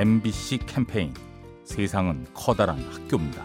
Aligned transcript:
MBC 0.00 0.60
캠페인 0.64 1.12
세상은 1.62 2.24
커다란 2.32 2.78
학교입니다. 2.90 3.44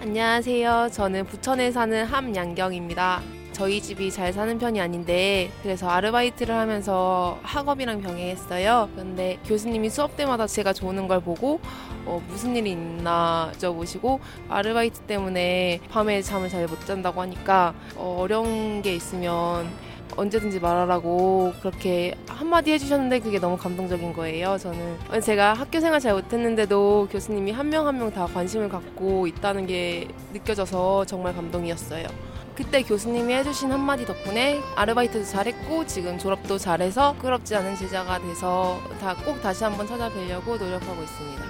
안녕하세요. 0.00 0.88
저는 0.90 1.26
부천에 1.26 1.70
사는 1.70 2.04
함양경입니다. 2.04 3.22
저희 3.52 3.80
집이 3.80 4.10
잘 4.10 4.32
사는 4.32 4.58
편이 4.58 4.80
아닌데 4.80 5.52
그래서 5.62 5.88
아르바이트를 5.88 6.52
하면서 6.52 7.38
학업이랑 7.44 8.00
병행했어요. 8.00 8.88
그런데 8.94 9.38
교수님이 9.46 9.90
수업 9.90 10.16
때마다 10.16 10.48
제가 10.48 10.72
좋는 10.72 11.06
걸 11.06 11.20
보고 11.20 11.60
어, 12.04 12.20
무슨 12.26 12.56
일이 12.56 12.72
있나 12.72 13.52
여쭤보시고 13.58 14.18
아르바이트 14.48 15.02
때문에 15.02 15.78
밤에 15.88 16.20
잠을 16.20 16.48
잘 16.48 16.66
못 16.66 16.84
잔다고 16.84 17.20
하니까 17.20 17.74
어, 17.94 18.16
어려운 18.18 18.82
게 18.82 18.92
있으면 18.96 19.70
언제든지 20.16 20.60
말하라고 20.60 21.52
그렇게 21.60 22.14
한마디 22.28 22.72
해주셨는데 22.72 23.20
그게 23.20 23.38
너무 23.38 23.56
감동적인 23.56 24.12
거예요. 24.12 24.58
저는 24.58 24.96
제가 25.22 25.54
학교 25.54 25.80
생활 25.80 26.00
잘 26.00 26.12
못했는데도 26.14 27.08
교수님이 27.10 27.52
한 27.52 27.68
명 27.70 27.86
한 27.86 27.96
명 27.98 28.10
다 28.12 28.26
관심을 28.26 28.68
갖고 28.68 29.26
있다는 29.26 29.66
게 29.66 30.08
느껴져서 30.32 31.04
정말 31.06 31.34
감동이었어요. 31.34 32.06
그때 32.54 32.82
교수님이 32.82 33.32
해주신 33.34 33.72
한마디 33.72 34.04
덕분에 34.04 34.60
아르바이트도 34.76 35.24
잘했고 35.24 35.86
지금 35.86 36.18
졸업도 36.18 36.58
잘해서 36.58 37.14
부끄럽지 37.14 37.56
않은 37.56 37.76
제자가 37.76 38.18
돼서 38.20 38.78
다 39.00 39.14
꼭 39.24 39.40
다시 39.40 39.64
한번 39.64 39.86
찾아뵈려고 39.86 40.58
노력하고 40.58 41.02
있습니다. 41.02 41.42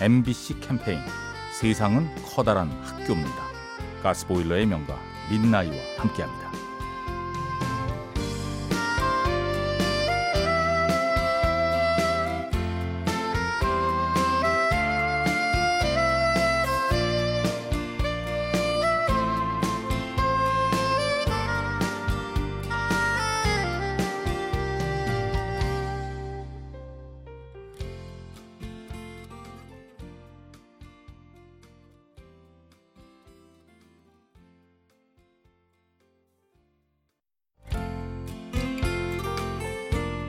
MBC 0.00 0.58
캠페인 0.60 0.98
세상은 1.52 2.08
커다란 2.24 2.68
학교입니다. 2.82 3.48
가스보일러의 4.02 4.66
명가 4.66 4.96
민나이와 5.30 5.74
함께합니다. 5.98 6.48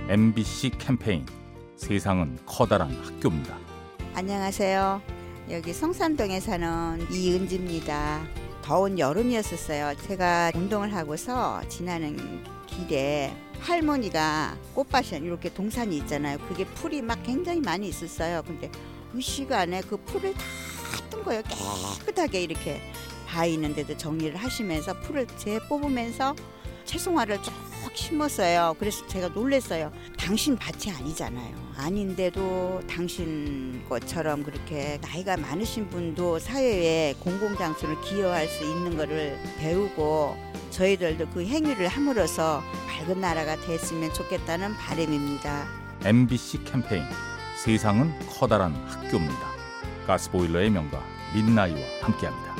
MBC 0.09 0.71
캠페인 0.79 1.23
세상은 1.75 2.39
커다란 2.47 2.89
학교입니다. 3.03 3.55
안녕하세요. 4.15 5.03
여기 5.51 5.71
성산동에 5.71 6.39
사는 6.39 6.99
이은지입니다. 7.11 8.23
더운 8.63 8.97
여름이었었어요. 8.97 9.93
제가 10.07 10.51
운동을 10.55 10.95
하고서 10.95 11.61
지나는 11.69 12.43
길에 12.65 13.31
할머니가 13.59 14.57
꽃밭에 14.73 15.17
이렇게 15.19 15.53
동산이 15.53 15.95
있잖아요. 15.97 16.39
그게 16.47 16.65
풀이 16.65 17.03
막 17.03 17.21
굉장히 17.21 17.61
많이 17.61 17.87
있었어요. 17.87 18.41
근데 18.47 18.71
그 19.11 19.21
시간에 19.21 19.81
그 19.81 19.95
풀을 19.97 20.33
다 20.33 20.39
뜬 21.11 21.23
거예요. 21.23 21.43
깨끗하게 21.99 22.41
이렇게 22.41 22.81
바 23.27 23.45
있는데도 23.45 23.95
정리를 23.95 24.35
하시면서 24.35 24.99
풀을 25.01 25.27
재 25.37 25.59
뽑으면서 25.69 26.35
채송화를 26.85 27.37
쭉 27.89 27.95
심었어요. 27.95 28.75
그래서 28.79 29.05
제가 29.07 29.29
놀랐어요. 29.29 29.91
당신 30.17 30.55
밭이 30.55 30.93
아니잖아요. 30.95 31.55
아닌데도 31.77 32.81
당신 32.87 33.83
것처럼 33.89 34.43
그렇게 34.43 34.99
나이가 35.01 35.37
많으신 35.37 35.89
분도 35.89 36.39
사회에 36.39 37.15
공공장소를 37.19 38.01
기여할 38.01 38.47
수 38.47 38.63
있는 38.63 38.97
것을 38.97 39.39
배우고 39.57 40.37
저희들도 40.71 41.29
그 41.29 41.45
행위를 41.45 41.87
함으로써 41.87 42.61
밝은 42.87 43.19
나라가 43.19 43.55
됐으면 43.55 44.13
좋겠다는 44.13 44.75
바람입니다. 44.75 45.67
MBC 46.03 46.63
캠페인 46.65 47.03
세상은 47.63 48.13
커다란 48.27 48.73
학교입니다. 48.87 49.49
가스보일러의 50.07 50.69
명가 50.69 51.03
민나이와 51.33 51.79
함께합니다. 52.01 52.58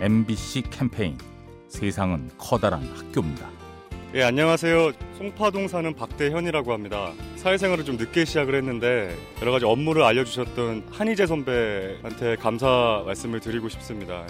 MBC 0.00 0.62
캠페인 0.70 1.18
세상은 1.66 2.30
커다란 2.38 2.84
학교입니다. 2.94 3.50
예, 4.14 4.22
안녕하세요. 4.22 4.92
송파동 5.18 5.66
사는 5.66 5.92
박대현이라고 5.92 6.72
합니다. 6.72 7.12
사회생활을 7.34 7.84
좀 7.84 7.96
늦게 7.96 8.24
시작을 8.24 8.54
했는데 8.54 9.14
여러 9.42 9.50
가지 9.50 9.64
업무를 9.64 10.04
알려주셨던 10.04 10.84
한희재 10.92 11.26
선배한테 11.26 12.36
감사 12.36 13.02
말씀을 13.06 13.40
드리고 13.40 13.68
싶습니다. 13.68 14.24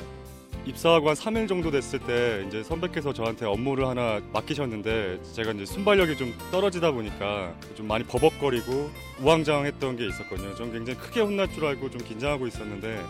입사하고 0.68 1.08
한 1.08 1.16
3일 1.16 1.48
정도 1.48 1.70
됐을 1.70 1.98
때 1.98 2.44
이제 2.46 2.62
선배께서 2.62 3.12
저한테 3.12 3.46
업무를 3.46 3.86
하나 3.86 4.20
맡기셨는데 4.32 5.20
제가 5.34 5.52
이제 5.52 5.64
순발력이 5.64 6.16
좀 6.16 6.34
떨어지다 6.50 6.90
보니까 6.92 7.54
좀 7.74 7.88
많이 7.88 8.04
버벅거리고 8.04 8.90
우왕좌왕했던 9.22 9.96
게 9.96 10.06
있었거든요. 10.06 10.54
전 10.56 10.70
굉장히 10.72 10.98
크게 10.98 11.20
혼날 11.20 11.50
줄 11.52 11.64
알고 11.64 11.90
좀 11.90 12.02
긴장하고 12.02 12.46
있었는데 12.46 13.02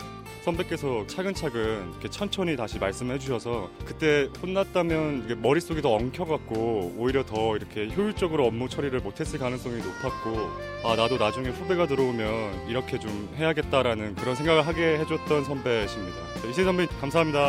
선배께서 0.43 1.05
차근차근 1.07 1.89
이렇게 1.91 2.09
천천히 2.09 2.55
다시 2.55 2.79
말씀해 2.79 3.19
주셔서 3.19 3.69
그때 3.85 4.29
혼났다면 4.41 5.41
머릿속이 5.41 5.81
더 5.81 5.93
엉켜갖고 5.93 6.95
오히려 6.97 7.25
더 7.25 7.57
이렇게 7.57 7.89
효율적으로 7.89 8.45
업무 8.45 8.69
처리를 8.69 9.01
못했을 9.01 9.37
가능성이 9.37 9.77
높았고 9.77 10.49
아 10.85 10.95
나도 10.95 11.17
나중에 11.17 11.49
후배가 11.49 11.87
들어오면 11.87 12.69
이렇게 12.69 12.97
좀 12.99 13.29
해야겠다라는 13.35 14.15
그런 14.15 14.35
생각을 14.35 14.65
하게 14.65 14.97
해줬던 14.99 15.43
선배십니다. 15.43 16.17
이세 16.49 16.63
선배 16.63 16.87
감사합니다. 16.99 17.48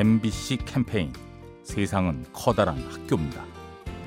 MBC 0.00 0.56
캠페인 0.64 1.12
세상은 1.62 2.24
커다란 2.32 2.78
학교입니다. 2.90 3.44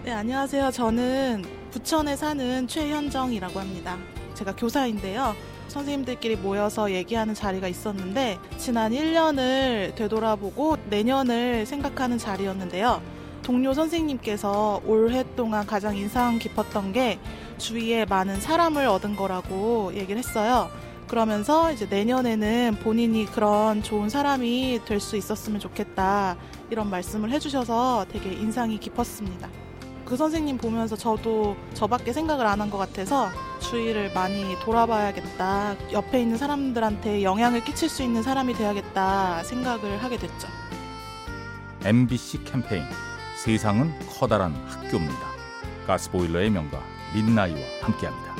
네, 0.04 0.12
안녕하세요. 0.12 0.72
저는 0.72 1.44
부천에 1.69 2.16
사는 2.16 2.68
최현정이라고 2.68 3.60
합니다. 3.60 4.00
제가 4.34 4.56
교사인데요. 4.56 5.36
선생님들끼리 5.68 6.38
모여서 6.38 6.92
얘기하는 6.92 7.36
자리가 7.36 7.68
있었는데 7.68 8.40
지난 8.57 8.92
1년을 8.92 9.94
되돌아보고 9.94 10.78
내년을 10.90 11.68
생각하는 11.68 12.18
자리였는데요. 12.18 13.00
동료 13.44 13.75
선생님께서 13.75 14.81
올해 14.88 15.24
동안 15.36 15.68
가장 15.68 15.96
인상 15.96 16.39
깊었던 16.39 16.92
게 16.94 17.19
주위에 17.60 18.06
많은 18.06 18.42
사람을 18.42 18.88
얻은 18.88 19.16
거라고 19.16 19.94
얘기를 19.94 20.18
했어요. 20.18 20.72
그러면서 21.13 21.71
이제 21.71 21.86
내년에는 21.86 22.77
본인이 22.81 23.27
그런 23.27 23.83
좋은 23.83 24.10
사람이 24.10 24.80
될 24.86 25.00
수 25.00 25.15
있었으면 25.15 25.60
좋겠다 25.60 26.36
이런 26.71 26.89
말씀을 26.89 27.30
해주셔서 27.30 28.07
되게 28.12 28.31
인상이 28.33 28.80
깊었습니다. 28.80 29.48
그 30.06 30.18
선생님 30.18 30.57
보면서 30.57 30.95
저도 30.95 31.56
저밖에 31.75 32.13
생각을 32.13 32.48
안 32.48 32.62
한 32.62 32.71
것 32.71 32.80
같아서 32.80 33.30
주위를 33.60 34.12
많이 34.15 34.57
돌아봐야겠다. 34.62 35.75
옆에 35.92 36.19
있는 36.19 36.36
사람들한테 36.38 37.21
영향을 37.21 37.63
끼칠 37.63 37.89
수 37.89 38.01
있는 38.01 38.24
사람이 38.24 38.56
돼야겠다 38.56 39.44
생각을 39.44 40.01
하게 40.01 40.18
됐죠. 40.18 40.48
MBC 41.86 42.44
캠페인 42.45 42.86
세상은 43.38 43.94
커다란 44.18 44.56
학교입니다. 44.65 45.27
가스보일러의 45.86 46.50
명가 46.50 46.81
민나이와 47.13 47.60
함께합니다. 47.83 48.33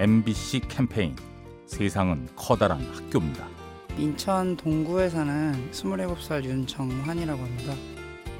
MBC 0.00 0.60
캠페인 0.60 1.14
세상은 1.66 2.26
커다란 2.34 2.80
학교입니다. 2.80 3.46
인천 3.98 4.56
동구에 4.56 5.10
사는 5.10 5.70
27살 5.72 6.42
윤정환이라고 6.42 7.42
합니다. 7.42 7.74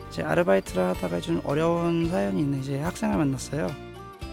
이제 0.08 0.22
아르바이트를 0.22 0.82
하다가 0.82 1.20
좀 1.20 1.42
어려운 1.44 2.08
사연이 2.08 2.40
있는 2.40 2.60
이제 2.60 2.80
학생을 2.80 3.18
만났어요. 3.18 3.68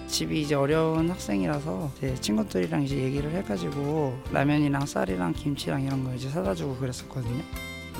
집이 0.07 0.41
이제 0.41 0.56
어려운 0.56 1.09
학생이라서 1.09 1.91
이제 1.97 2.15
친구들이랑 2.15 2.83
이제 2.83 2.95
얘기를 2.95 3.29
해가지고 3.31 4.18
라면이랑 4.31 4.85
쌀이랑 4.85 5.33
김치랑 5.33 5.81
이런 5.81 6.06
거 6.06 6.13
이제 6.13 6.29
사다 6.29 6.56
주고 6.56 6.77
그랬었거든요. 6.77 7.44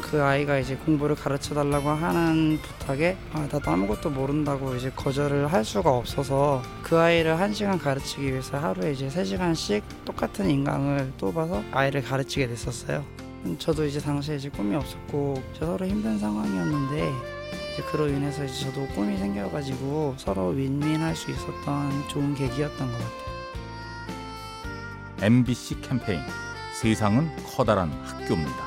그 0.02 0.22
아이가 0.22 0.58
이제 0.58 0.76
공부를 0.76 1.16
가르쳐 1.16 1.54
달라고 1.54 1.90
하는 1.90 2.60
부탁에 2.62 3.18
아, 3.34 3.48
나도 3.52 3.70
아무것도 3.70 4.10
모른다고 4.10 4.76
이제 4.76 4.92
거절을 4.96 5.52
할 5.52 5.66
수가 5.66 5.92
없어서 5.92 6.62
그 6.84 6.98
아이를 6.98 7.40
한 7.40 7.54
시간 7.54 7.78
가르치기 7.78 8.28
위해서 8.32 8.58
하루에 8.58 8.92
이제 8.92 9.10
세 9.10 9.24
시간씩 9.24 9.84
똑같은 10.06 10.50
인강을 10.50 11.14
뽑아서 11.18 11.64
아이를 11.72 12.02
가르치게 12.04 12.48
됐었어요. 12.48 13.04
음, 13.46 13.56
저도 13.60 13.86
이제 13.86 14.00
당시에 14.00 14.36
이제 14.38 14.50
꿈이 14.50 14.76
없었고 14.76 15.42
저 15.54 15.66
서로 15.66 15.86
힘든 15.86 16.18
상황이었는데 16.18 17.12
이제 17.74 17.84
그로 17.92 18.08
인해서 18.08 18.44
이제 18.44 18.66
저도 18.66 18.88
꿈이 18.88 19.18
생겨가지고 19.18 20.16
서로 20.18 20.48
윈윈할 20.50 21.16
수 21.16 21.32
있었던 21.32 22.08
좋은 22.10 22.34
계기였던 22.36 22.92
것 22.92 22.94
같아요. 22.94 23.28
MBC 25.22 25.82
캠페인 25.82 26.22
세상은 26.80 27.30
커다란 27.56 27.92
학교입니다. 28.04 28.67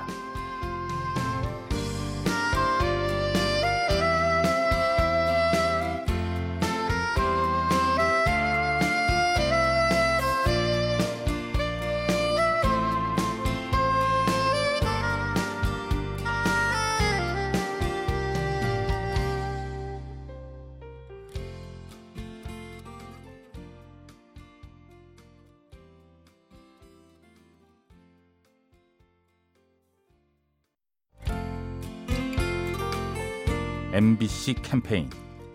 MBC 33.93 34.55
캠페인 34.61 35.09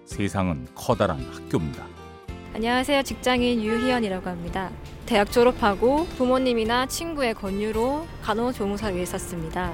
세상은 0.04 0.66
커다란 0.74 1.18
학교입니다. 1.32 1.86
안녕하세요. 2.54 3.02
직장인 3.02 3.62
유희연이라고 3.62 4.28
합니다. 4.28 4.70
대학 5.06 5.32
졸업하고 5.32 6.04
부모님이나 6.18 6.84
친구의 6.86 7.32
권유로 7.32 8.06
간호조무사로 8.22 8.94
일했었습니다. 8.94 9.72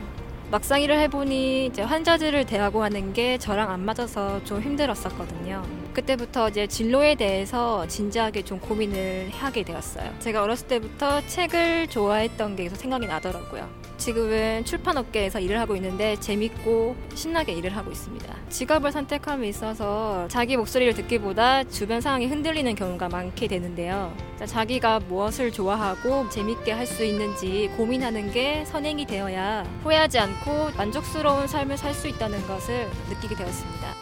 막상 0.53 0.81
일을 0.81 0.99
해보니 1.01 1.67
이제 1.67 1.83
환자들을 1.83 2.47
대하고 2.47 2.85
하는 2.85 3.13
게 3.13 3.37
저랑 3.37 3.69
안 3.71 3.85
맞아서 3.85 4.45
좀 4.45 4.61
힘들었었거든요. 4.61 5.65
그때부터 5.93 6.51
이제 6.51 6.69
진로에 6.69 7.17
대해서 7.17 7.89
진지하게 7.89 8.43
좀 8.43 8.61
고민을 8.61 9.31
하게 9.33 9.65
되었어요. 9.65 10.15
제가 10.21 10.41
어렸을 10.43 10.69
때부터 10.69 11.27
책을 11.27 11.89
좋아했던 11.89 12.55
게 12.55 12.69
생각이 12.69 13.07
나더라고요. 13.07 13.82
지금은 14.03 14.65
출판업계에서 14.65 15.39
일을 15.39 15.61
하고 15.61 15.77
있는데 15.77 16.17
재밌고 16.19 16.97
신나게 17.15 17.53
일을 17.53 17.77
하고 17.77 17.93
있습니다. 17.93 18.35
직업을 18.49 18.91
선택함에 18.91 19.47
있어서 19.49 20.27
자기 20.27 20.57
목소리를 20.57 20.93
듣기보다 20.95 21.63
주변 21.65 22.01
상황이 22.01 22.27
흔들리는 22.27 22.75
경우가 22.75 23.09
많게 23.09 23.47
되는데요. 23.47 24.13
자기가 24.45 24.99
무엇을 25.09 25.53
좋아하고 25.53 26.29
재밌게 26.31 26.73
할 26.73 26.83
수 26.83 27.05
있는지 27.05 27.71
고민하는 27.77 28.33
게 28.33 28.65
선행이 28.67 29.07
되어야 29.07 29.63
후회하지 29.85 30.19
않고 30.19 30.73
만족스러운 30.77 31.47
삶을 31.47 31.77
살 31.79 31.95
수 31.95 32.09
있다는 32.09 32.45
것을 32.49 32.91
느끼게 33.09 33.37
되었습니다. 33.37 33.95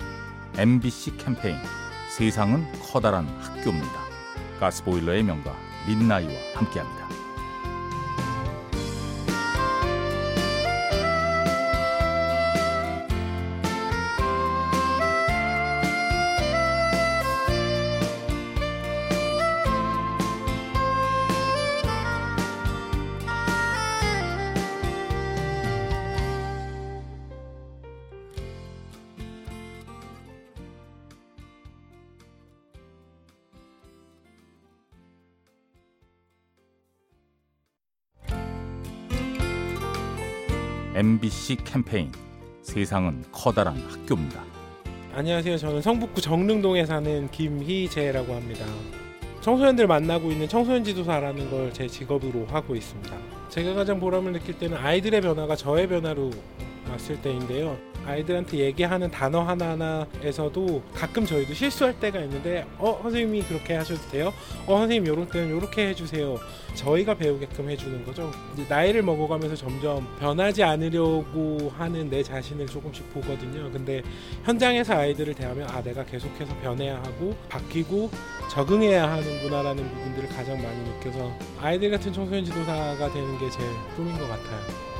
MBC 0.56 1.18
캠페인 1.18 1.56
세상은 2.16 2.64
커다란 2.90 3.26
학교입니다. 3.38 4.00
가스보일러의 4.60 5.22
명가 5.24 5.54
민나이와 5.86 6.32
함께합니다. 6.54 7.19
MBC 41.00 41.56
캠페인 41.64 42.12
세상은 42.60 43.24
커다란 43.32 43.74
학교입니다. 43.88 44.44
안녕하세요. 45.14 45.56
저는 45.56 45.80
성북구 45.80 46.20
정릉동에 46.20 46.84
사는 46.84 47.26
김희재라고 47.30 48.34
합니다. 48.34 48.66
청소년들 49.40 49.86
만나고 49.86 50.30
있는 50.30 50.46
청소년 50.46 50.84
지도사라는 50.84 51.50
걸 51.50 51.72
제 51.72 51.86
직업으로 51.88 52.44
하고 52.50 52.76
있습니다. 52.76 53.16
제가 53.48 53.72
가장 53.72 53.98
보람을 53.98 54.34
느낄 54.34 54.58
때는 54.58 54.76
아이들의 54.76 55.22
변화가 55.22 55.56
저의 55.56 55.88
변화로 55.88 56.32
왔을 56.90 57.18
때인데요. 57.22 57.78
아이들한테 58.06 58.58
얘기하는 58.58 59.10
단어 59.10 59.40
하나하나에서도 59.42 60.82
가끔 60.94 61.24
저희도 61.26 61.54
실수할 61.54 61.98
때가 61.98 62.20
있는데 62.20 62.66
어 62.78 62.98
선생님이 63.02 63.42
그렇게 63.42 63.74
하셔도 63.74 64.00
돼요? 64.10 64.32
어 64.66 64.78
선생님 64.78 65.06
요럴 65.06 65.28
때는 65.28 65.50
요렇게 65.50 65.88
해주세요. 65.88 66.38
저희가 66.74 67.14
배우게끔 67.14 67.68
해주는 67.68 68.04
거죠. 68.04 68.30
나이를 68.68 69.02
먹어가면서 69.02 69.56
점점 69.56 70.06
변하지 70.18 70.62
않으려고 70.62 71.72
하는 71.76 72.08
내 72.08 72.22
자신을 72.22 72.66
조금씩 72.66 73.12
보거든요. 73.12 73.70
근데 73.70 74.02
현장에서 74.44 74.94
아이들을 74.94 75.34
대하면 75.34 75.68
아 75.70 75.82
내가 75.82 76.04
계속해서 76.04 76.54
변해야 76.62 76.96
하고 76.96 77.36
바뀌고 77.48 78.10
적응해야 78.50 79.10
하는구나라는 79.10 79.88
부분들을 79.88 80.28
가장 80.28 80.60
많이 80.62 80.78
느껴서 80.90 81.32
아이들 81.60 81.90
같은 81.90 82.12
청소년 82.12 82.44
지도사가 82.44 83.12
되는 83.12 83.38
게제 83.38 83.58
꿈인 83.96 84.16
것 84.18 84.28
같아요. 84.28 84.99